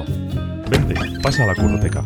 [0.00, 2.02] Vente, pasa a la curroteca.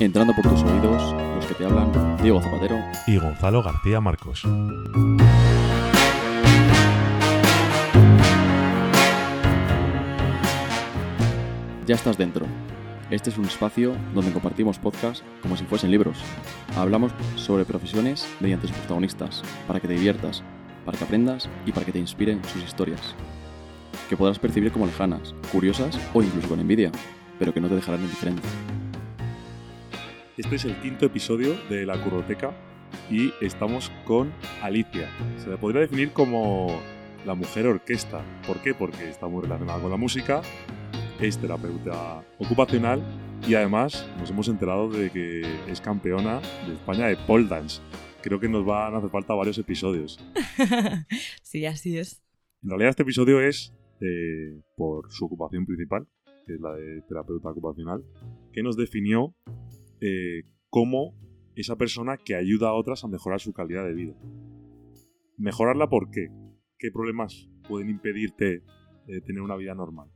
[0.00, 2.76] Entrando por tus oídos, los que te hablan, Diego Zapatero.
[3.06, 4.42] Y Gonzalo García Marcos.
[11.86, 12.46] Ya estás dentro.
[13.12, 16.18] Este es un espacio donde compartimos podcasts como si fuesen libros.
[16.76, 20.42] Hablamos sobre profesiones mediante sus protagonistas, para que te diviertas,
[20.84, 23.14] para que aprendas y para que te inspiren sus historias.
[24.10, 26.90] Que podrás percibir como lejanas, curiosas o incluso con envidia,
[27.38, 28.42] pero que no te dejarán indiferente.
[30.36, 32.50] Este es el quinto episodio de La Curroteca
[33.08, 35.08] y estamos con Alicia.
[35.38, 36.82] Se le podría definir como
[37.24, 38.20] la mujer orquesta.
[38.48, 38.74] ¿Por qué?
[38.74, 40.42] Porque está muy relacionada con la música,
[41.20, 43.00] es terapeuta ocupacional
[43.46, 47.80] y además nos hemos enterado de que es campeona de España de pole dance.
[48.22, 50.18] Creo que nos van a hacer falta varios episodios.
[51.44, 52.20] sí, así es.
[52.64, 56.06] En realidad este episodio es eh, por su ocupación principal,
[56.46, 58.04] que es la de terapeuta ocupacional,
[58.52, 59.34] que nos definió
[60.00, 61.14] eh, como
[61.56, 64.14] esa persona que ayuda a otras a mejorar su calidad de vida.
[65.36, 66.28] ¿Mejorarla por qué?
[66.78, 68.62] ¿Qué problemas pueden impedirte
[69.06, 70.08] eh, tener una vida normal?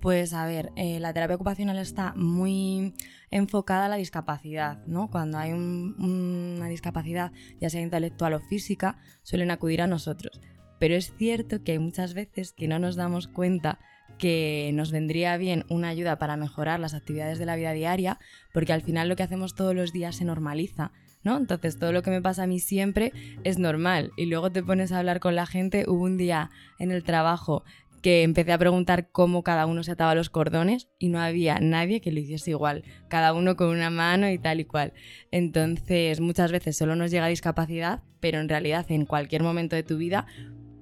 [0.00, 2.92] Pues a ver, eh, la terapia ocupacional está muy
[3.30, 5.08] enfocada a la discapacidad, ¿no?
[5.08, 10.40] Cuando hay una discapacidad, ya sea intelectual o física, suelen acudir a nosotros.
[10.82, 13.78] Pero es cierto que hay muchas veces que no nos damos cuenta
[14.18, 18.18] que nos vendría bien una ayuda para mejorar las actividades de la vida diaria,
[18.52, 20.90] porque al final lo que hacemos todos los días se normaliza.
[21.22, 21.36] ¿No?
[21.36, 23.12] Entonces todo lo que me pasa a mí siempre
[23.44, 25.84] es normal y luego te pones a hablar con la gente.
[25.86, 27.62] Hubo un día en el trabajo
[28.02, 32.00] que empecé a preguntar cómo cada uno se ataba los cordones y no había nadie
[32.00, 34.94] que lo hiciese igual, cada uno con una mano y tal y cual.
[35.30, 39.96] Entonces, muchas veces solo nos llega discapacidad, pero en realidad en cualquier momento de tu
[39.96, 40.26] vida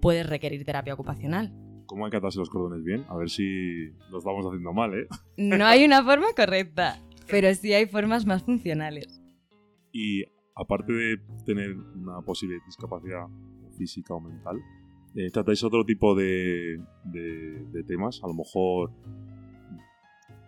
[0.01, 1.53] puedes requerir terapia ocupacional.
[1.87, 3.05] ¿Cómo hay que atarse los cordones bien?
[3.09, 5.07] A ver si los vamos haciendo mal, ¿eh?
[5.37, 9.21] No hay una forma correcta, pero sí hay formas más funcionales.
[9.93, 10.25] Y
[10.55, 13.27] aparte de tener una posible discapacidad
[13.77, 14.61] física o mental,
[15.17, 16.81] eh, tratáis otro tipo de,
[17.87, 18.93] temas, a lo mejor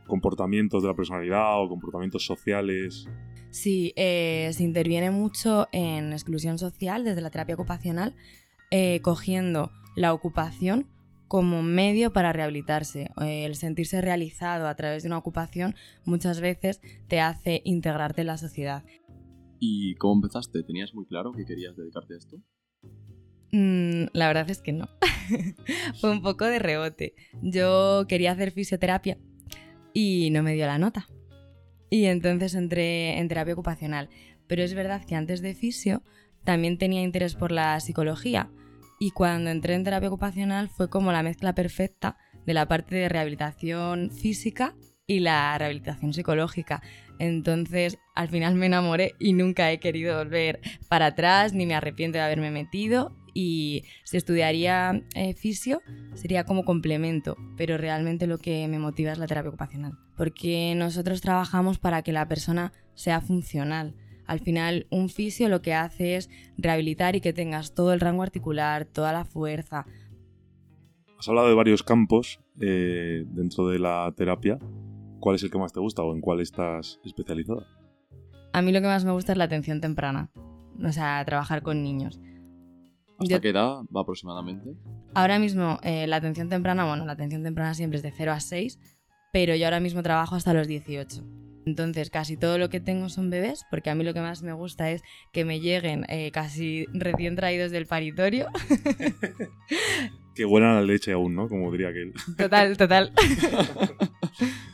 [0.07, 3.09] comportamientos de la personalidad o comportamientos sociales.
[3.51, 8.15] Sí, eh, se interviene mucho en exclusión social desde la terapia ocupacional,
[8.75, 10.89] eh, cogiendo la ocupación
[11.29, 13.11] como medio para rehabilitarse.
[13.21, 15.75] El sentirse realizado a través de una ocupación
[16.07, 18.83] muchas veces te hace integrarte en la sociedad.
[19.59, 20.63] ¿Y cómo empezaste?
[20.63, 22.39] ¿Tenías muy claro que querías dedicarte a esto?
[23.53, 24.89] Mm, la verdad es que no.
[26.01, 27.15] Fue un poco de rebote.
[27.43, 29.19] Yo quería hacer fisioterapia
[29.93, 31.09] y no me dio la nota.
[31.91, 34.09] Y entonces entré en terapia ocupacional.
[34.47, 36.03] Pero es verdad que antes de fisio
[36.43, 38.51] también tenía interés por la psicología.
[39.03, 43.09] Y cuando entré en terapia ocupacional fue como la mezcla perfecta de la parte de
[43.09, 44.77] rehabilitación física
[45.09, 46.81] y la rehabilitación psicológica.
[47.19, 52.19] Entonces, al final me enamoré y nunca he querido volver para atrás, ni me arrepiento
[52.19, 55.83] de haberme metido y si estudiaría eh, fisio
[56.15, 61.21] sería como complemento, pero realmente lo que me motiva es la terapia ocupacional, porque nosotros
[61.23, 63.97] trabajamos para que la persona sea funcional.
[64.27, 68.23] Al final, un fisio lo que hace es rehabilitar y que tengas todo el rango
[68.23, 69.87] articular, toda la fuerza.
[71.19, 74.59] Has hablado de varios campos eh, dentro de la terapia.
[75.21, 77.67] ¿Cuál es el que más te gusta o en cuál estás especializada?
[78.53, 80.31] A mí lo que más me gusta es la atención temprana,
[80.85, 82.21] o sea, trabajar con niños.
[83.19, 84.75] ¿Hasta qué edad va aproximadamente?
[85.15, 88.41] Ahora mismo eh, la atención temprana, bueno, la atención temprana siempre es de 0 a
[88.41, 88.79] 6,
[89.33, 91.23] pero yo ahora mismo trabajo hasta los 18.
[91.67, 94.53] Entonces casi todo lo que tengo son bebés, porque a mí lo que más me
[94.53, 95.03] gusta es
[95.33, 98.49] que me lleguen eh, casi recién traídos del paritorio.
[100.35, 101.49] Qué buena la leche aún, ¿no?
[101.49, 102.15] Como diría aquel.
[102.37, 103.13] Total, total.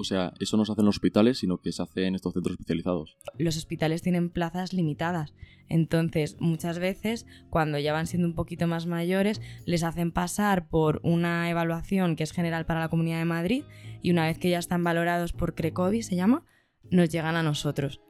[0.00, 2.32] O sea, eso no se hace en los hospitales, sino que se hace en estos
[2.32, 3.16] centros especializados.
[3.36, 5.34] Los hospitales tienen plazas limitadas.
[5.68, 11.00] Entonces, muchas veces, cuando ya van siendo un poquito más mayores, les hacen pasar por
[11.02, 13.64] una evaluación que es general para la Comunidad de Madrid
[14.00, 16.44] y una vez que ya están valorados por CRECOVI, se llama,
[16.92, 18.00] nos llegan a nosotros.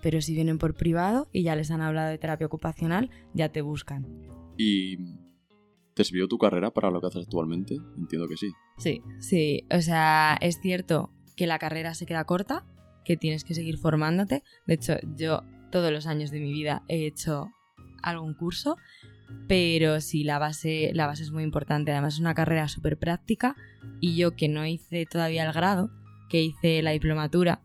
[0.00, 3.62] Pero si vienen por privado y ya les han hablado de terapia ocupacional, ya te
[3.62, 4.06] buscan.
[4.56, 4.96] ¿Y
[5.94, 7.78] te sirvió tu carrera para lo que haces actualmente?
[7.98, 8.52] Entiendo que sí.
[8.78, 9.66] Sí, sí.
[9.74, 11.10] O sea, es cierto
[11.42, 12.64] que la carrera se queda corta,
[13.04, 14.44] que tienes que seguir formándote.
[14.64, 15.42] De hecho, yo
[15.72, 17.50] todos los años de mi vida he hecho
[18.00, 18.76] algún curso,
[19.48, 21.90] pero sí, la base, la base es muy importante.
[21.90, 23.56] Además, es una carrera súper práctica
[23.98, 25.90] y yo que no hice todavía el grado,
[26.30, 27.60] que hice la diplomatura,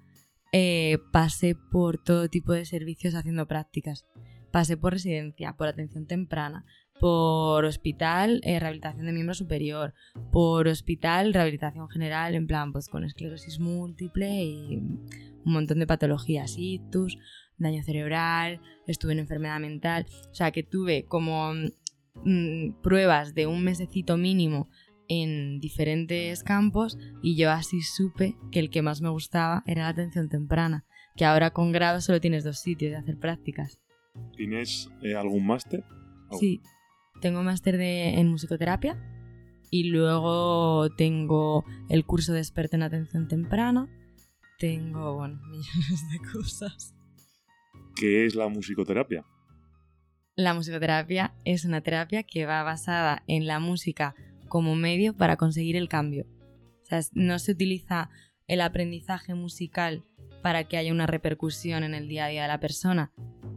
[0.53, 4.07] eh, pasé por todo tipo de servicios haciendo prácticas.
[4.51, 6.65] Pasé por residencia, por atención temprana,
[6.99, 9.93] por hospital, eh, rehabilitación de miembro superior,
[10.31, 15.07] por hospital, rehabilitación general, en plan, pues con esclerosis múltiple y un
[15.43, 17.17] montón de patologías, ictus,
[17.57, 21.53] daño cerebral, estuve en enfermedad mental, o sea que tuve como
[22.23, 24.69] mm, pruebas de un mesecito mínimo
[25.07, 29.89] en diferentes campos y yo así supe que el que más me gustaba era la
[29.89, 30.85] atención temprana,
[31.15, 33.79] que ahora con grado solo tienes dos sitios de hacer prácticas.
[34.35, 35.83] ¿Tienes eh, algún máster?
[36.39, 36.61] Sí,
[37.21, 38.97] tengo máster en musicoterapia
[39.69, 43.87] y luego tengo el curso de experto en atención temprana.
[44.59, 46.95] Tengo, bueno, millones de cosas.
[47.95, 49.25] ¿Qué es la musicoterapia?
[50.35, 54.13] La musicoterapia es una terapia que va basada en la música
[54.47, 56.27] como medio para conseguir el cambio.
[56.83, 58.09] O sea, no se utiliza
[58.45, 60.05] el aprendizaje musical
[60.41, 63.11] para que haya una repercusión en el día a día de la persona.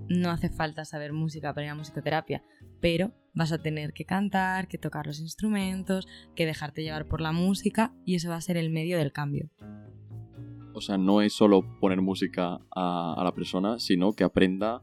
[0.09, 2.43] No hace falta saber música para ir a musicoterapia,
[2.81, 7.33] pero vas a tener que cantar, que tocar los instrumentos, que dejarte llevar por la
[7.33, 9.51] música y eso va a ser el medio del cambio.
[10.73, 14.83] O sea, no es solo poner música a, a la persona, sino que aprenda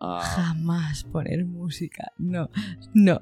[0.00, 2.50] Jamás poner música, no,
[2.94, 3.20] no.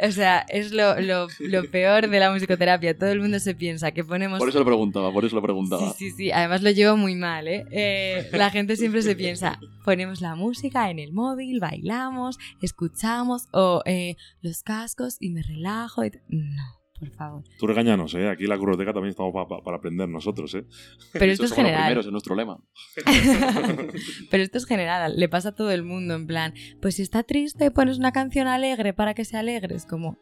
[0.00, 2.96] O sea, es lo, lo, lo, peor de la musicoterapia.
[2.96, 4.38] Todo el mundo se piensa que ponemos...
[4.38, 5.92] Por eso lo preguntaba, por eso lo preguntaba.
[5.92, 6.30] Sí, sí, sí.
[6.30, 7.66] Además lo llevo muy mal, ¿eh?
[7.72, 13.82] eh la gente siempre se piensa, ponemos la música en el móvil, bailamos, escuchamos, o
[13.84, 16.04] eh, los cascos y me relajo.
[16.04, 17.42] Y no por favor.
[17.58, 18.28] Tú regañanos, ¿eh?
[18.28, 19.32] Aquí en la curroteca también estamos
[19.64, 20.64] para aprender nosotros, ¿eh?
[21.12, 21.98] Pero esto es general.
[21.98, 22.62] es nuestro lema.
[24.30, 27.24] Pero esto es general, le pasa a todo el mundo, en plan, pues si está
[27.24, 29.74] triste, pones una canción alegre para que se alegre.
[29.74, 30.16] Es como,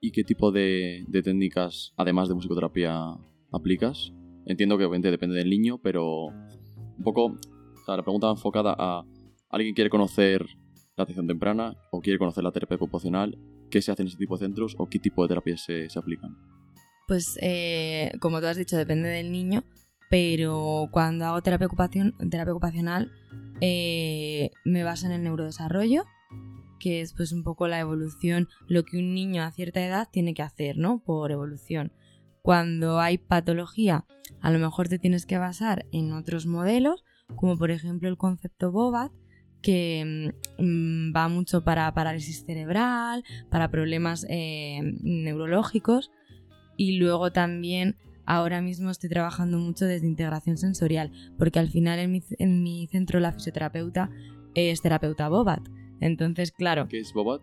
[0.00, 3.16] ¿Y qué tipo de, técnicas, además de musicoterapia,
[3.50, 4.12] aplicas?
[4.46, 8.76] Entiendo que obviamente depende del niño, pero un poco, o sea, la pregunta va enfocada
[8.78, 9.04] a
[9.50, 10.46] alguien quiere conocer
[10.96, 13.36] la atención temprana o quiere conocer la terapia ocupacional
[13.74, 16.38] qué se hace en ese tipo de centros o qué tipo de terapias se, aplican?
[17.08, 19.64] Pues eh, como tú has dicho, depende del niño,
[20.08, 23.10] pero cuando hago terapia, ocupacional
[23.60, 26.04] eh, me baso en el neurodesarrollo,
[26.78, 30.34] que es pues un poco la evolución, lo que un niño a cierta edad tiene
[30.34, 31.02] que hacer, ¿no?
[31.04, 31.92] Por evolución.
[32.42, 34.06] Cuando hay patología,
[34.40, 37.04] a lo mejor te tienes que basar en otros modelos,
[37.34, 39.10] como por ejemplo el concepto BOBAT,
[39.64, 46.12] que mm, va mucho para parálisis cerebral, para problemas eh, neurológicos
[46.76, 47.96] y luego también
[48.26, 52.86] ahora mismo estoy trabajando mucho desde integración sensorial, porque al final en mi, en mi
[52.88, 54.10] centro la fisioterapeuta
[54.54, 55.62] es terapeuta Bobat.
[56.00, 56.86] Entonces, claro.
[56.86, 57.42] ¿Qué es Bobat?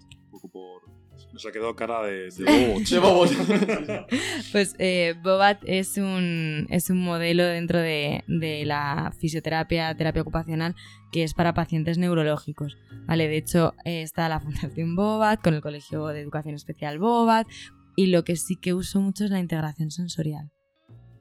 [1.33, 4.05] Nos ha quedado cara de, de
[4.51, 10.75] pues eh, Bobat es un, es un modelo dentro de, de, la fisioterapia, terapia ocupacional,
[11.11, 12.77] que es para pacientes neurológicos.
[13.05, 13.27] ¿vale?
[13.27, 17.47] De hecho, eh, está la Fundación Bobat, con el Colegio de Educación Especial Bobat,
[17.95, 20.51] y lo que sí que uso mucho es la integración sensorial.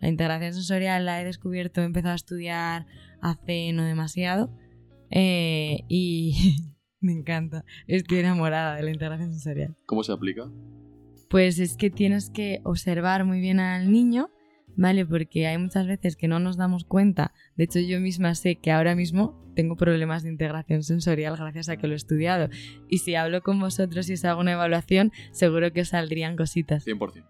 [0.00, 2.86] La integración sensorial la he descubierto, he empezado a estudiar
[3.20, 4.50] hace no demasiado,
[5.10, 6.64] eh, y
[7.00, 7.64] Me encanta.
[7.86, 9.74] Estoy enamorada de la integración sensorial.
[9.86, 10.50] ¿Cómo se aplica?
[11.30, 14.30] Pues es que tienes que observar muy bien al niño,
[14.76, 15.06] ¿vale?
[15.06, 17.32] Porque hay muchas veces que no nos damos cuenta.
[17.56, 21.76] De hecho, yo misma sé que ahora mismo tengo problemas de integración sensorial gracias a
[21.78, 22.50] que lo he estudiado.
[22.88, 26.86] Y si hablo con vosotros y os hago una evaluación, seguro que os saldrían cositas.
[26.86, 27.24] 100%.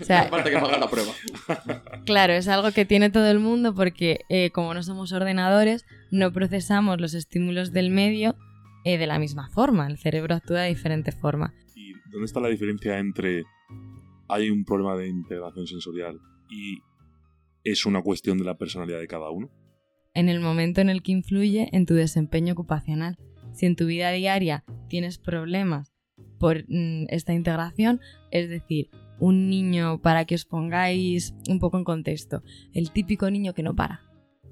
[0.00, 1.12] O sea, que pagar la prueba.
[2.04, 6.32] Claro, es algo que tiene todo el mundo porque eh, como no somos ordenadores, no
[6.32, 8.34] procesamos los estímulos del medio
[8.84, 9.86] eh, de la misma forma.
[9.86, 11.54] El cerebro actúa de diferente forma.
[11.74, 13.44] ¿Y dónde está la diferencia entre
[14.28, 16.20] hay un problema de integración sensorial
[16.50, 16.78] y
[17.64, 19.50] es una cuestión de la personalidad de cada uno?
[20.14, 23.16] En el momento en el que influye en tu desempeño ocupacional.
[23.52, 25.92] Si en tu vida diaria tienes problemas
[26.38, 31.84] por mm, esta integración, es decir, un niño, para que os pongáis un poco en
[31.84, 32.42] contexto,
[32.72, 34.02] el típico niño que no para,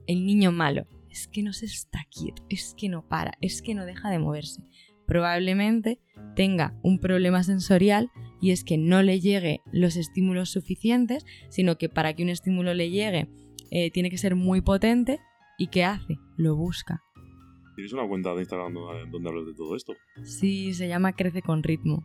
[0.07, 3.75] el niño malo, es que no se está quieto, es que no para, es que
[3.75, 4.63] no deja de moverse.
[5.07, 5.99] Probablemente
[6.35, 11.89] tenga un problema sensorial y es que no le llegue los estímulos suficientes, sino que
[11.89, 13.29] para que un estímulo le llegue
[13.71, 15.21] eh, tiene que ser muy potente
[15.59, 16.19] y ¿qué hace?
[16.37, 17.03] Lo busca.
[17.75, 18.75] ¿Tienes una cuenta de Instagram
[19.11, 19.95] donde hablas de todo esto?
[20.23, 22.05] Sí, se llama Crece con ritmo.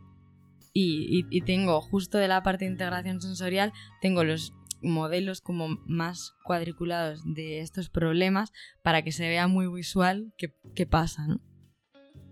[0.74, 6.34] Y, y, tengo justo de la parte de integración sensorial, tengo los modelos como más
[6.44, 11.40] cuadriculados de estos problemas para que se vea muy visual qué, pasa, ¿no?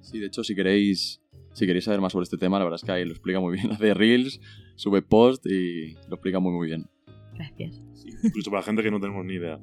[0.00, 1.20] Sí, de hecho, si queréis,
[1.52, 3.54] si queréis saber más sobre este tema, la verdad es que ahí lo explica muy
[3.54, 3.70] bien.
[3.72, 4.40] Hace reels,
[4.76, 6.88] sube post y lo explica muy, muy bien.
[7.34, 7.80] Gracias.
[8.22, 9.58] incluso para la gente que no tenemos ni idea.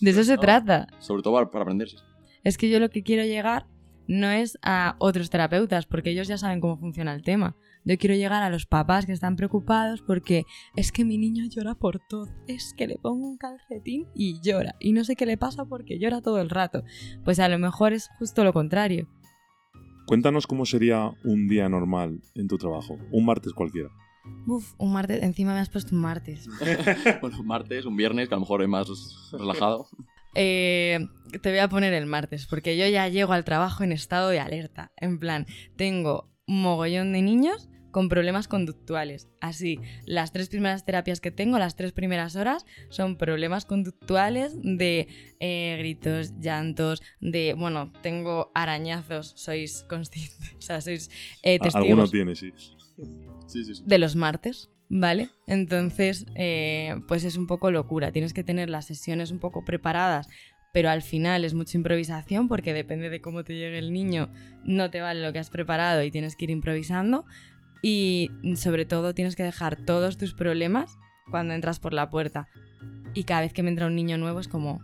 [0.00, 0.86] De eso se trata.
[0.98, 1.96] Sobre todo para, aprenderse.
[2.44, 3.66] Es que yo lo que quiero llegar
[4.06, 7.56] no es a otros terapeutas, porque ellos ya saben cómo funciona el tema.
[7.84, 10.44] Yo quiero llegar a los papás que están preocupados porque
[10.76, 12.28] es que mi niño llora por todo.
[12.46, 14.76] Es que le pongo un calcetín y llora.
[14.78, 16.84] Y no sé qué le pasa porque llora todo el rato.
[17.24, 19.08] Pues a lo mejor es justo lo contrario.
[20.06, 23.88] Cuéntanos cómo sería un día normal en tu trabajo, un martes cualquiera.
[24.46, 26.48] Uf, un martes, encima me has puesto un martes.
[27.20, 28.88] bueno, un martes, un viernes, que a lo mejor es más
[29.32, 29.88] relajado.
[30.34, 30.98] Eh,
[31.42, 34.40] te voy a poner el martes, porque yo ya llego al trabajo en estado de
[34.40, 34.92] alerta.
[34.96, 35.46] En plan,
[35.76, 39.28] tengo un mogollón de niños con problemas conductuales.
[39.40, 45.06] Así, las tres primeras terapias que tengo, las tres primeras horas, son problemas conductuales de
[45.38, 51.10] eh, gritos, llantos, de, bueno, tengo arañazos, sois conscientes, o sea, sois
[51.42, 51.74] eh, testigos.
[51.74, 52.52] Algunos tiene, sí.
[53.46, 53.82] Sí, sí, sí.
[53.86, 55.28] De los martes, ¿vale?
[55.46, 58.10] Entonces, eh, pues es un poco locura.
[58.10, 60.28] Tienes que tener las sesiones un poco preparadas
[60.72, 64.30] pero al final es mucha improvisación porque depende de cómo te llegue el niño,
[64.64, 67.26] no te vale lo que has preparado y tienes que ir improvisando.
[67.82, 70.98] Y sobre todo tienes que dejar todos tus problemas
[71.30, 72.48] cuando entras por la puerta.
[73.12, 74.80] Y cada vez que me entra un niño nuevo es como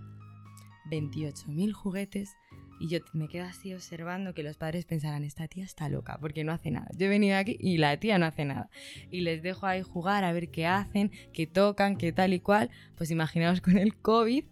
[0.90, 2.37] 28.000 juguetes.
[2.81, 6.45] Y yo me quedo así observando que los padres pensarán, esta tía está loca porque
[6.45, 6.88] no hace nada.
[6.97, 8.71] Yo he venido aquí y la tía no hace nada.
[9.11, 12.71] Y les dejo ahí jugar a ver qué hacen, qué tocan, qué tal y cual.
[12.97, 14.45] Pues imaginaos con el COVID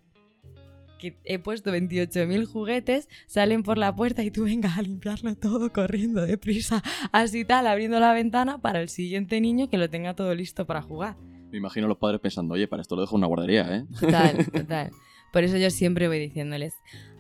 [0.98, 5.72] que he puesto 28.000 juguetes, salen por la puerta y tú vengas a limpiarlo todo
[5.72, 10.34] corriendo deprisa, así tal, abriendo la ventana para el siguiente niño que lo tenga todo
[10.34, 11.16] listo para jugar.
[11.50, 13.84] Me imagino a los padres pensando, oye, para esto lo dejo en una guardería, ¿eh?
[14.00, 14.90] Total, total.
[15.32, 16.74] Por eso yo siempre voy diciéndoles,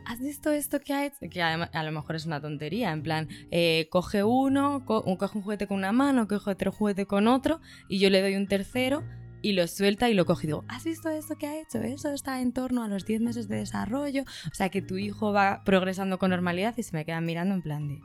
[0.04, 1.28] ¿has visto esto que ha hecho?
[1.30, 5.66] Que a lo mejor es una tontería, en plan, eh, coge uno, coge un juguete
[5.66, 9.04] con una mano, coge otro juguete con otro, y yo le doy un tercero,
[9.46, 11.78] y lo suelta y lo coge y digo, ¿has visto esto que ha hecho?
[11.78, 14.24] Eso está en torno a los 10 meses de desarrollo.
[14.50, 17.62] O sea, que tu hijo va progresando con normalidad y se me quedan mirando en
[17.62, 18.00] plan de,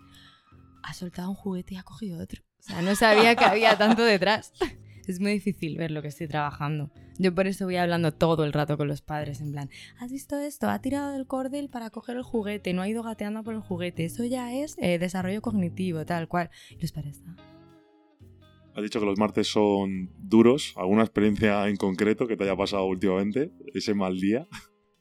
[0.83, 2.43] ha soltado un juguete y ha cogido otro.
[2.59, 4.53] O sea, no sabía que había tanto detrás.
[5.07, 6.91] Es muy difícil ver lo que estoy trabajando.
[7.17, 9.69] Yo por eso voy hablando todo el rato con los padres, en plan,
[9.99, 10.69] ¿has visto esto?
[10.69, 14.05] Ha tirado del cordel para coger el juguete, no ha ido gateando por el juguete.
[14.05, 16.51] Eso ya es eh, desarrollo cognitivo, tal cual.
[16.69, 17.35] Y los padres, ah,
[18.75, 20.73] Has dicho que los martes son duros.
[20.77, 23.51] ¿Alguna experiencia en concreto que te haya pasado últimamente?
[23.73, 24.47] ¿Ese mal día?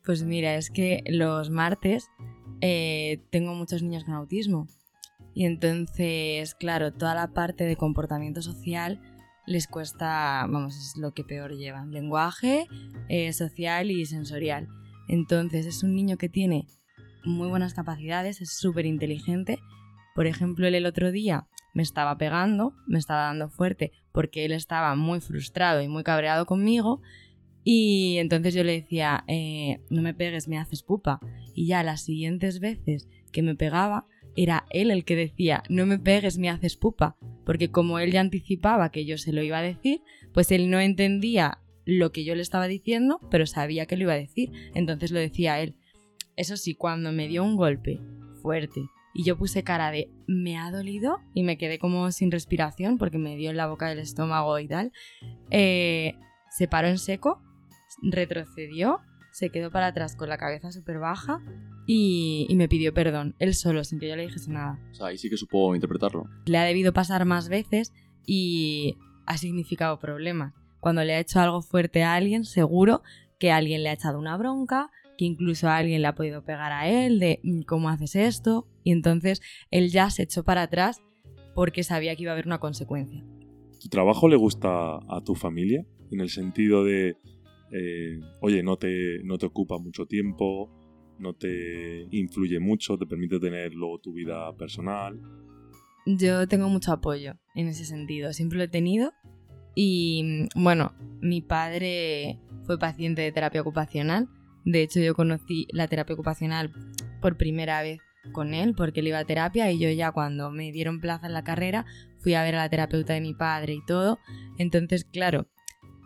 [0.05, 2.09] Pues mira, es que los martes
[2.61, 4.67] eh, tengo muchos niños con autismo.
[5.35, 9.01] Y entonces, claro, toda la parte de comportamiento social
[9.47, 11.93] les cuesta, vamos, es lo que peor llevan.
[11.93, 12.67] Lenguaje,
[13.09, 14.69] eh, social y sensorial.
[15.09, 16.67] Entonces es un niño que tiene
[17.25, 19.59] muy buenas capacidades, es súper inteligente.
[20.15, 24.53] Por ejemplo, él el otro día me estaba pegando, me estaba dando fuerte, porque él
[24.53, 27.01] estaba muy frustrado y muy cabreado conmigo.
[27.63, 31.21] Y entonces yo le decía, eh, no me pegues, me haces pupa.
[31.55, 35.99] Y ya las siguientes veces que me pegaba, era él el que decía, no me
[35.99, 37.17] pegues, me haces pupa.
[37.45, 40.81] Porque como él ya anticipaba que yo se lo iba a decir, pues él no
[40.81, 44.51] entendía lo que yo le estaba diciendo, pero sabía que lo iba a decir.
[44.75, 45.77] Entonces lo decía él.
[46.37, 48.01] Eso sí, cuando me dio un golpe
[48.41, 48.81] fuerte
[49.13, 53.19] y yo puse cara de me ha dolido y me quedé como sin respiración porque
[53.19, 54.93] me dio en la boca del estómago y tal.
[55.51, 56.15] Eh,
[56.51, 57.41] se paró en seco,
[58.03, 59.01] retrocedió,
[59.33, 61.41] se quedó para atrás con la cabeza súper baja
[61.87, 64.79] y, me pidió perdón, él solo, sin que yo le dijese nada.
[64.93, 66.25] O sea, ahí sí que supo interpretarlo.
[66.47, 67.93] Le ha debido pasar más veces
[68.27, 70.55] y ha significado problemas.
[70.79, 73.03] Cuando le ha hecho algo fuerte a alguien, seguro
[73.39, 76.89] que alguien le ha echado una bronca, que incluso alguien le ha podido pegar a
[76.89, 81.03] él de mm, cómo haces esto y entonces él ya se echó para atrás
[81.55, 83.25] porque sabía que iba a haber una consecuencia.
[83.81, 85.85] ¿Tu trabajo le gusta a tu familia?
[86.11, 87.17] En el sentido de,
[87.73, 90.71] eh, oye, no te, no te ocupa mucho tiempo,
[91.19, 95.21] no te influye mucho, te permite tener luego tu vida personal.
[96.07, 99.13] Yo tengo mucho apoyo en ese sentido, siempre lo he tenido
[99.75, 104.29] y bueno, mi padre fue paciente de terapia ocupacional
[104.65, 106.73] de hecho, yo conocí la terapia ocupacional
[107.21, 108.01] por primera vez
[108.33, 111.33] con él porque él iba a terapia y yo ya cuando me dieron plaza en
[111.33, 111.87] la carrera
[112.19, 114.19] fui a ver a la terapeuta de mi padre y todo.
[114.59, 115.49] Entonces, claro,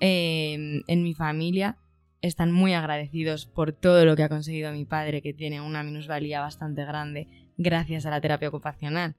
[0.00, 1.78] em, en mi familia
[2.22, 6.40] están muy agradecidos por todo lo que ha conseguido mi padre, que tiene una minusvalía
[6.40, 7.28] bastante grande
[7.58, 9.16] gracias a la terapia ocupacional.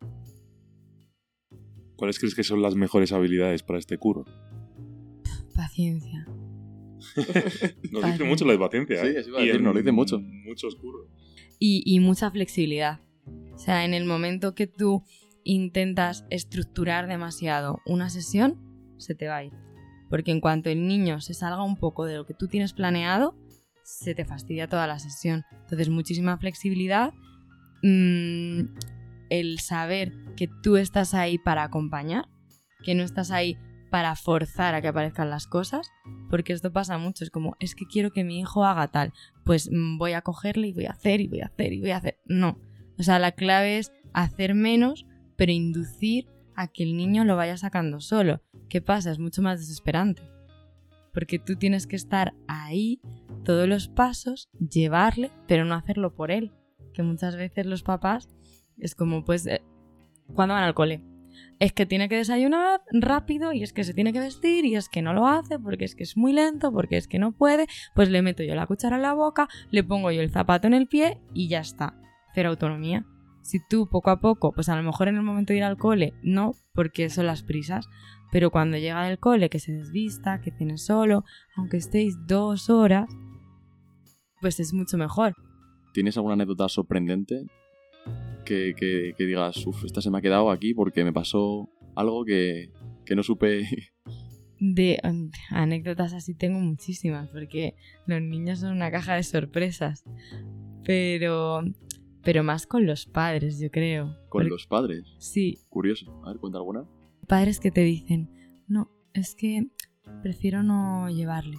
[1.95, 4.25] ¿Cuáles crees que son las mejores habilidades para este curro?
[5.53, 6.25] Paciencia.
[7.91, 9.01] nos dice mucho la paciencia.
[9.01, 9.55] Sí, ¿eh?
[9.55, 10.19] y nos dice mucho.
[10.19, 11.07] Mucho oscuro.
[11.59, 12.99] Y, mucha flexibilidad.
[13.53, 15.03] O sea, en el momento que tú
[15.43, 18.59] intentas estructurar demasiado una sesión,
[18.97, 19.53] se te va a ir.
[20.09, 23.35] Porque en cuanto el niño se salga un poco de lo que tú tienes planeado,
[23.83, 25.43] se te fastidia toda la sesión.
[25.61, 27.13] Entonces, muchísima flexibilidad.
[27.83, 28.75] Mm,
[29.29, 32.27] el saber que tú estás ahí para acompañar,
[32.83, 33.57] que no estás ahí
[33.95, 35.89] para forzar a que aparezcan las cosas,
[36.29, 39.13] porque esto pasa mucho, es como, es que quiero que mi hijo haga tal,
[39.45, 41.91] pues mm, voy a cogerle y voy a hacer y voy a hacer y voy
[41.91, 42.19] a hacer.
[42.25, 42.59] No,
[42.99, 45.05] o sea, la clave es hacer menos,
[45.37, 48.41] pero inducir a que el niño lo vaya sacando solo.
[48.67, 49.11] ¿Qué pasa?
[49.11, 50.23] Es mucho más desesperante.
[51.13, 52.99] Porque tú tienes que estar ahí
[53.45, 56.51] todos los pasos, llevarle, pero no hacerlo por él.
[56.93, 58.27] Que muchas veces los papás
[58.77, 59.61] es como, pues, eh,
[60.33, 61.01] cuando van al cole,
[61.59, 64.89] es que tiene que desayunar rápido y es que se tiene que vestir y es
[64.89, 67.67] que no lo hace porque es que es muy lento, porque es que no puede,
[67.93, 70.73] pues le meto yo la cuchara en la boca, le pongo yo el zapato en
[70.73, 71.99] el pie y ya está.
[72.33, 73.05] Cero autonomía.
[73.41, 75.77] Si tú poco a poco, pues a lo mejor en el momento de ir al
[75.77, 77.87] cole, no, porque son las prisas,
[78.31, 81.23] pero cuando llega del cole, que se desvista, que tiene solo,
[81.55, 83.07] aunque estéis dos horas,
[84.41, 85.35] pues es mucho mejor.
[85.93, 87.45] ¿Tienes alguna anécdota sorprendente
[88.45, 92.71] que, digas, uff, esta se me ha quedado aquí porque me pasó algo que,
[93.15, 93.67] no supe.
[94.59, 94.99] De
[95.49, 97.75] anécdotas así tengo muchísimas, porque
[98.07, 100.05] los niños son una caja de sorpresas.
[100.85, 101.61] Pero,
[102.23, 104.15] pero más con los padres, yo creo.
[104.29, 105.03] ¿Con los padres?
[105.19, 105.59] Sí.
[105.67, 106.21] Curioso.
[106.23, 106.85] A ver, cuenta alguna.
[107.27, 108.29] Padres que te dicen,
[108.67, 109.67] no, es que
[110.23, 111.57] prefiero no llevarle.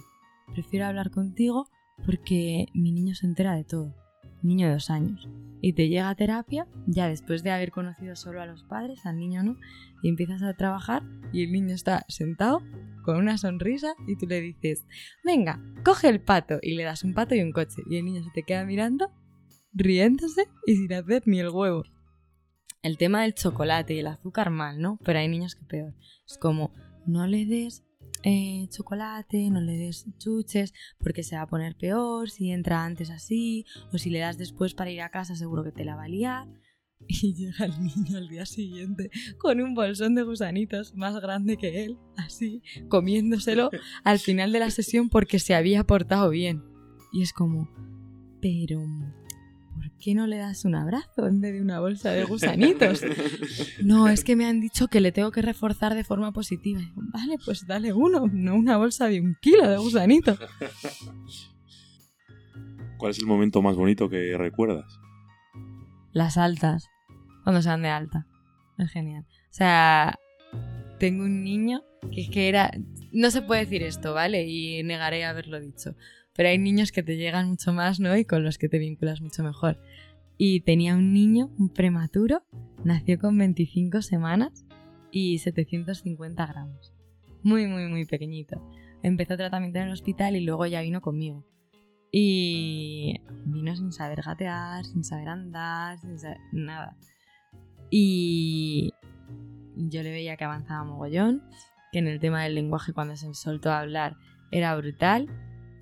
[0.53, 1.69] Prefiero hablar contigo
[2.05, 4.06] porque mi niño se entera de todo
[4.41, 5.27] niño de dos años.
[5.61, 9.17] Y te llega a terapia ya después de haber conocido solo a los padres, al
[9.17, 9.57] niño no,
[10.03, 11.03] y empiezas a trabajar
[11.33, 12.61] y el niño está sentado
[13.03, 14.85] con una sonrisa y tú le dices,
[15.23, 17.81] venga, coge el pato y le das un pato y un coche.
[17.89, 19.11] Y el niño se te queda mirando,
[19.73, 21.83] riéndose y sin hacer ni el huevo.
[22.83, 24.99] El tema del chocolate y el azúcar mal, ¿no?
[25.03, 25.95] Pero hay niños que peor.
[26.25, 26.71] Es como,
[27.05, 27.83] no le des
[28.23, 33.09] eh, chocolate, no le des chuches porque se va a poner peor si entra antes
[33.09, 36.03] así o si le das después para ir a casa seguro que te la va
[36.03, 36.47] a liar.
[37.07, 41.85] Y llega el niño al día siguiente con un bolsón de gusanitos más grande que
[41.85, 43.69] él, así, comiéndoselo
[44.03, 46.63] al final de la sesión porque se había portado bien.
[47.13, 47.69] Y es como,
[48.41, 49.26] pero ¿por
[49.99, 53.01] qué no le das un abrazo en vez de una bolsa de gusanitos?
[53.83, 56.81] No, es que me han dicho que le tengo que reforzar de forma positiva.
[56.95, 60.39] vale, pues dale uno, no una bolsa de un kilo de gusanitos.
[62.97, 64.99] ¿Cuál es el momento más bonito que recuerdas?
[66.11, 66.89] Las altas,
[67.43, 68.27] cuando se dan de alta.
[68.77, 69.25] Es genial.
[69.29, 70.15] O sea,
[70.99, 72.71] tengo un niño que es que era...
[73.11, 74.45] No se puede decir esto, ¿vale?
[74.47, 75.95] Y negaré haberlo dicho
[76.37, 78.15] pero hay niños que te llegan mucho más, ¿no?
[78.15, 79.81] Y con los que te vinculas mucho mejor.
[80.37, 82.43] Y tenía un niño, un prematuro,
[82.83, 84.67] nació con 25 semanas
[85.11, 86.93] y 750 gramos.
[87.41, 88.61] Muy, muy, muy pequeñito.
[89.01, 91.43] Empezó tratamiento en el hospital y luego ya vino conmigo.
[92.11, 96.95] Y vino sin saber gatear, sin saber andar, sin saber nada.
[97.89, 98.93] Y
[99.75, 101.41] yo le veía que avanzaba mogollón,
[101.91, 104.17] que en el tema del lenguaje cuando se soltó a hablar
[104.51, 105.27] era brutal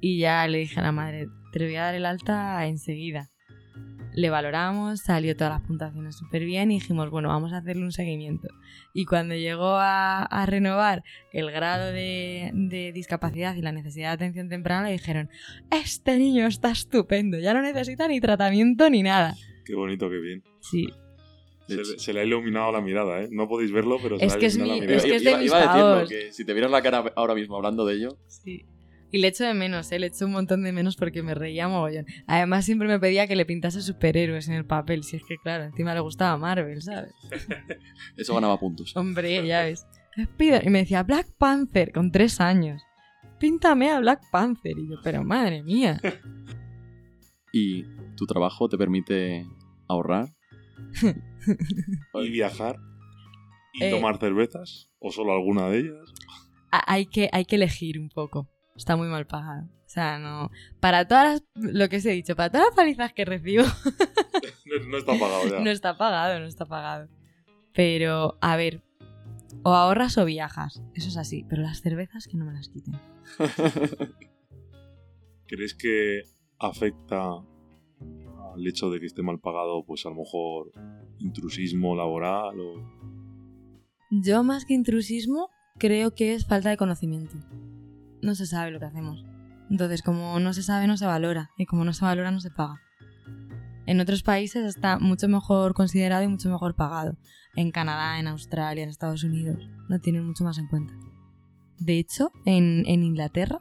[0.08, 3.32] y ya le dije a la madre, te voy a dar el alta enseguida.
[4.14, 7.92] Le valoramos, salió todas las puntuaciones súper bien y dijimos, bueno, vamos a hacerle un
[7.92, 8.48] seguimiento.
[8.94, 11.02] Y cuando llegó a, renovar
[11.34, 15.28] el grado de, de, discapacidad y la necesidad de atención temprana, le dijeron,
[15.72, 19.34] este niño está estupendo, ya no necesita ni tratamiento ni nada.
[19.66, 20.44] Qué bonito, qué bien.
[20.62, 20.88] Sí.
[21.98, 23.30] Se, le ha iluminado la mirada, ¿eh?
[23.32, 25.08] No podéis verlo, pero se es le ha que es iluminado mi, la mirada.
[25.08, 26.10] Es que es de iba, mis iba a decirlo, pavos.
[26.10, 28.68] que si te vieras la cara ahora mismo hablando de ello, Sí.
[29.12, 30.00] Y le echo de menos, ¿eh?
[30.00, 32.06] le echo un montón de menos porque me reía mogollón.
[32.28, 35.04] Además, siempre me pedía que le pintase superhéroes en el papel.
[35.04, 37.14] Si es que, claro, encima le gustaba Marvel, ¿sabes?
[38.18, 38.96] eso ganaba puntos.
[38.98, 39.86] Hombre, ya ves.
[40.18, 40.66] Spider.
[40.66, 42.82] Y me decía Black Panther con tres años.
[43.40, 44.78] Píntame a Black Panther.
[44.78, 46.00] Y yo, pero madre mía.
[47.54, 47.84] ¿Y
[48.16, 49.46] tu trabajo te permite
[49.88, 50.30] ahorrar?
[52.16, 52.78] Y viajar.
[53.74, 53.92] Y Eh.
[53.92, 54.90] tomar cervezas.
[55.00, 56.14] O solo alguna de ellas.
[56.72, 58.50] Hay, que, hay que elegir un poco.
[58.76, 59.64] Está muy mal pagado.
[59.64, 60.52] O sea, no.
[60.80, 61.44] Para todas las.
[61.74, 63.64] Lo que os he dicho, para todas las palizas que recibo,
[64.66, 65.60] No, no está pagado ya.
[65.64, 67.10] no está pagado, no está pagado.
[67.74, 68.82] Pero, a ver.
[69.64, 70.82] O ahorras o viajas.
[70.94, 71.46] Eso es así.
[71.50, 73.00] Pero las cervezas que no me las quiten.
[75.48, 76.24] ¿Crees que
[76.60, 77.44] afecta
[78.56, 80.72] al hecho de que esté mal pagado, pues a lo mejor
[81.20, 82.76] intrusismo laboral o...
[84.12, 87.36] Yo más que intrusismo creo que es falta de conocimiento.
[88.26, 89.24] No se sabe lo que hacemos.
[89.70, 91.52] Entonces, como no se sabe, no se valora.
[91.58, 92.82] Y como no se valora, no se paga.
[93.86, 97.20] En otros países está mucho mejor considerado y mucho mejor pagado.
[97.56, 99.70] En Canadá, en Australia, en Estados Unidos.
[99.88, 100.96] Lo tienen mucho más en cuenta.
[101.78, 103.60] De hecho, en, en Inglaterra,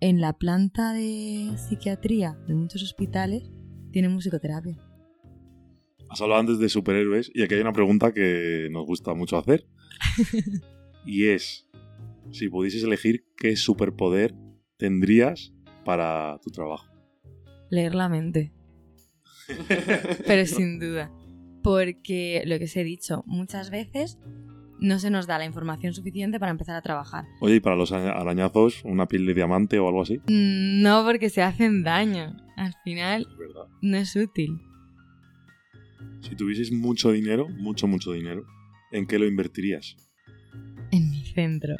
[0.00, 3.50] en la planta de psiquiatría de muchos hospitales,
[3.92, 4.78] tienen musicoterapia.
[6.10, 9.66] Has hablado antes de superhéroes y aquí hay una pregunta que nos gusta mucho hacer.
[11.06, 11.66] y es,
[12.30, 14.34] si pudieses elegir qué superpoder
[14.76, 15.52] tendrías
[15.84, 16.86] para tu trabajo.
[17.70, 18.52] Leer la mente.
[20.26, 21.10] Pero sin duda.
[21.62, 24.18] Porque lo que os he dicho, muchas veces
[24.78, 27.24] no se nos da la información suficiente para empezar a trabajar.
[27.40, 30.18] Oye, y para los arañazos, una piel de diamante o algo así.
[30.28, 32.36] Mm, No porque se hacen daño.
[32.56, 33.28] Al final Es
[33.82, 34.60] no es útil.
[36.20, 38.44] Si tuvieses mucho dinero, mucho, mucho dinero,
[38.92, 39.96] ¿en qué lo invertirías?
[40.90, 41.76] En mi centro.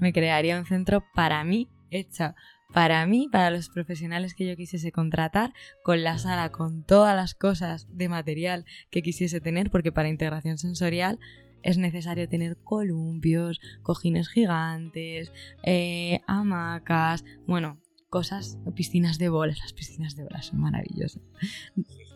[0.00, 2.34] Me crearía un centro para mí, hecho
[2.72, 7.34] para mí, para los profesionales que yo quisiese contratar, con la sala, con todas las
[7.34, 11.18] cosas de material que quisiese tener, porque para integración sensorial
[11.62, 15.32] es necesario tener columpios, cojines gigantes,
[15.64, 17.80] eh, hamacas, bueno,
[18.10, 19.58] cosas, piscinas de bolas.
[19.58, 21.22] Las piscinas de bolas son maravillosas.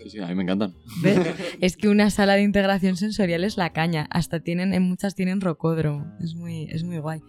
[0.03, 0.75] Sí, sí, a mí me encantan.
[1.03, 1.19] ¿Ves?
[1.61, 4.07] es que una sala de integración sensorial es la caña.
[4.11, 6.07] Hasta tienen, en muchas tienen rocódromo.
[6.21, 7.21] Es muy, es muy guay.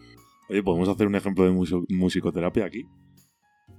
[0.54, 1.52] Oye, podemos hacer un ejemplo de
[1.90, 2.86] musicoterapia aquí.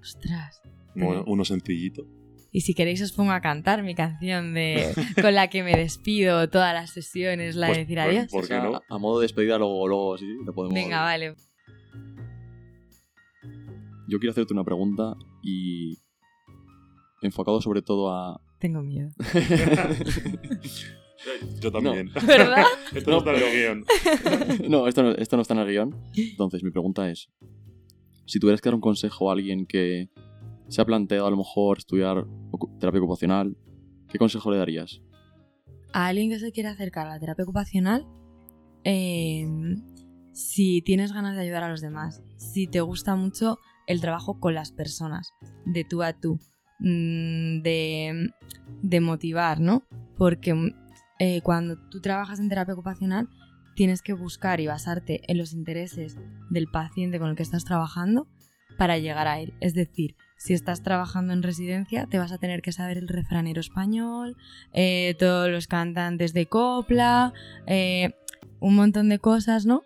[0.01, 0.61] Ostras.
[0.97, 1.31] Uno, Mm.
[1.31, 2.05] uno sencillito.
[2.51, 6.49] Y si queréis os pongo a cantar mi canción de con la que me despido
[6.51, 8.27] todas las sesiones, la Pues, de decir pues, adiós.
[8.33, 8.75] ¿Por qué no?
[8.75, 10.75] A, a modo de despedida, luego, luego sí, lo podemos.
[10.75, 11.37] Venga, vale.
[14.09, 15.97] Yo quiero hacerte una pregunta y.
[17.23, 18.41] enfocado sobre todo a.
[18.59, 19.11] Tengo miedo.
[21.61, 22.11] Yo también.
[22.27, 22.65] ¿Verdad?
[22.95, 23.85] Esto No, no está en el guion.
[24.71, 25.97] no, esto no, esto no está en el guion.
[26.15, 27.29] Entonces, mi pregunta es:
[28.27, 30.11] si tuvieras que dar un consejo a alguien que
[30.69, 32.27] se ha planteado a lo mejor estudiar
[32.79, 33.57] terapia ocupacional,
[34.09, 35.03] ¿qué consejo le darías?
[35.93, 38.07] A alguien que se quiere acercar a la terapia ocupacional,
[38.85, 39.47] eh,
[40.33, 44.55] si tienes ganas de ayudar a los demás, si te gusta mucho el trabajo con
[44.55, 45.33] las personas,
[45.65, 46.39] de tú a tú,
[46.81, 48.31] mm, de,
[48.83, 49.85] de motivar, ¿no?
[50.17, 50.55] Porque
[51.27, 53.31] eh, cuando tú trabajas en terapia ocupacional,
[53.75, 56.19] tienes que buscar y basarte en los intereses
[56.51, 58.29] del paciente con el que estás trabajando
[58.77, 59.55] para llegar a él.
[59.61, 63.59] Es decir, si estás trabajando en residencia, te vas a tener que saber el refranero
[63.59, 64.37] español,
[64.75, 67.33] eh, todos los cantantes de copla,
[67.67, 68.13] eh,
[68.61, 69.85] un montón de cosas, ¿no?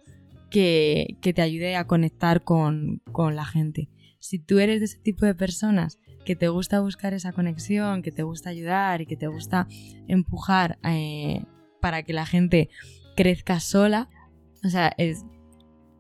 [0.51, 3.89] Que, que te ayude a conectar con, con la gente.
[4.19, 8.13] Si tú eres de ese tipo de personas que te gusta buscar esa conexión, que
[8.13, 9.67] te gusta ayudar y que te gusta
[10.09, 11.43] empujar eh,
[11.81, 12.69] para que la gente
[13.17, 14.11] crezca sola,
[14.63, 15.25] o sea, es,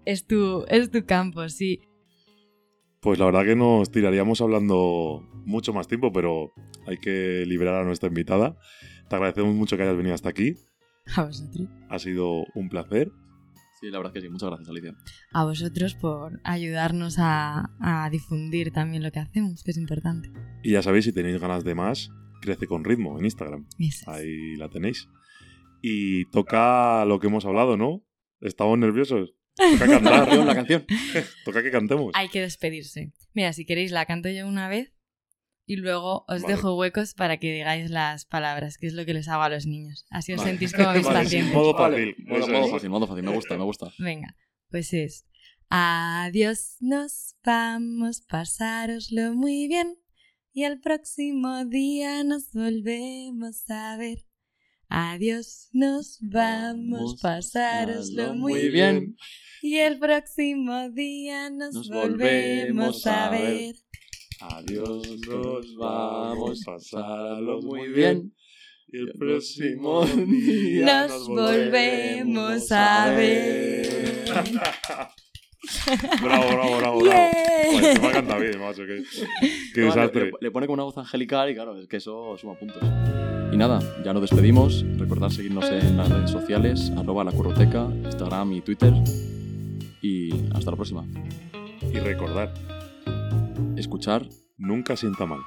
[0.04, 1.80] es, tu, es tu campo, sí.
[3.00, 6.52] Pues la verdad que nos tiraríamos hablando mucho más tiempo, pero
[6.86, 8.54] hay que liberar a nuestra invitada.
[9.08, 10.56] Te agradecemos mucho que hayas venido hasta aquí.
[11.16, 11.68] A vosotros.
[11.88, 13.10] Ha sido un placer.
[13.80, 14.32] Sí, la verdad es que sí.
[14.32, 14.96] Muchas gracias, Alicia.
[15.32, 20.30] A vosotros por ayudarnos a, a difundir también lo que hacemos, que es importante.
[20.62, 22.10] Y ya sabéis, si tenéis ganas de más,
[22.40, 23.66] crece con ritmo en Instagram.
[23.78, 24.06] Es.
[24.08, 25.08] Ahí la tenéis.
[25.80, 28.04] Y toca lo que hemos hablado, ¿no?
[28.40, 29.34] Estamos nerviosos.
[29.54, 30.36] Toca cantar.
[30.44, 30.84] la canción.
[31.44, 32.12] toca que cantemos.
[32.14, 33.12] Hay que despedirse.
[33.34, 34.97] Mira, si queréis la canto yo una vez
[35.68, 36.54] y luego os Vale.
[36.54, 39.66] dejo huecos para que digáis las palabras, que es lo que les hago a los
[39.66, 40.06] niños.
[40.08, 40.50] Así os Vale.
[40.52, 42.24] sentís como mis Vale, sí, modo Vale, fácil.
[42.26, 42.70] Modo, eso modo es.
[42.72, 43.22] fácil, modo fácil.
[43.24, 43.92] Me gusta, me gusta.
[43.98, 44.34] Venga,
[44.70, 45.26] pues es.
[45.68, 49.98] Adiós, nos vamos, pasároslo muy bien.
[50.54, 54.24] Y el próximo día nos volvemos a ver.
[54.88, 59.16] Adiós, nos vamos, pasároslo muy bien.
[59.60, 63.74] Y el próximo día nos, Nos volvemos volvemos a a ver.
[64.40, 68.32] Adiós, nos vamos, pasarlo muy bien.
[68.90, 74.24] Y el próximo día Nos volvemos a ver.
[76.22, 77.02] bravo, bravo, bravo, bravo.
[77.02, 77.94] Yeah.
[77.94, 78.82] Se me ha cantado bien, macho.
[78.86, 79.02] Qué,
[79.74, 80.24] qué No, desastre.
[80.26, 82.82] le- le pone con una voz angelical y claro, es que eso suma puntos.
[83.52, 84.84] Y nada, ya nos despedimos.
[84.98, 88.94] Recordad seguirnos en las redes sociales, arroba la curroteca, Instagram y Twitter.
[90.00, 91.04] Y hasta la próxima.
[91.92, 92.54] Y recordar,
[93.78, 95.38] Escuchar nunca sienta mal.